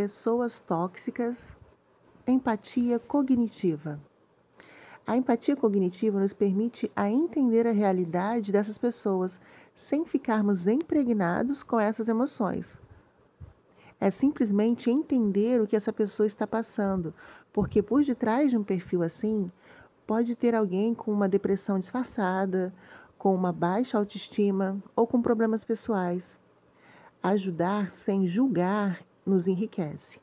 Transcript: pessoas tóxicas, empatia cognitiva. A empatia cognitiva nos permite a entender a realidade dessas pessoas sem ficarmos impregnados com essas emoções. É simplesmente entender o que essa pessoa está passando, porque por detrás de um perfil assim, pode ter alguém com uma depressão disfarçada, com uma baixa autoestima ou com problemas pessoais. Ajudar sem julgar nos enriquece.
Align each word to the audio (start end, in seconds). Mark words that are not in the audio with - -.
pessoas 0.00 0.62
tóxicas, 0.62 1.54
empatia 2.26 2.98
cognitiva. 2.98 4.00
A 5.06 5.14
empatia 5.14 5.54
cognitiva 5.54 6.18
nos 6.18 6.32
permite 6.32 6.90
a 6.96 7.10
entender 7.10 7.66
a 7.66 7.70
realidade 7.70 8.50
dessas 8.50 8.78
pessoas 8.78 9.38
sem 9.74 10.06
ficarmos 10.06 10.66
impregnados 10.66 11.62
com 11.62 11.78
essas 11.78 12.08
emoções. 12.08 12.80
É 14.00 14.10
simplesmente 14.10 14.90
entender 14.90 15.60
o 15.60 15.66
que 15.66 15.76
essa 15.76 15.92
pessoa 15.92 16.26
está 16.26 16.46
passando, 16.46 17.12
porque 17.52 17.82
por 17.82 18.02
detrás 18.02 18.48
de 18.48 18.56
um 18.56 18.64
perfil 18.64 19.02
assim, 19.02 19.52
pode 20.06 20.34
ter 20.34 20.54
alguém 20.54 20.94
com 20.94 21.12
uma 21.12 21.28
depressão 21.28 21.78
disfarçada, 21.78 22.72
com 23.18 23.34
uma 23.34 23.52
baixa 23.52 23.98
autoestima 23.98 24.82
ou 24.96 25.06
com 25.06 25.20
problemas 25.20 25.62
pessoais. 25.62 26.38
Ajudar 27.22 27.92
sem 27.92 28.26
julgar 28.26 29.09
nos 29.26 29.46
enriquece. 29.46 30.20